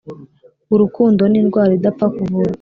urukundo 0.73 1.21
ni 1.27 1.37
indwara 1.41 1.71
idapfa 1.77 2.05
kuvurwa 2.15 2.49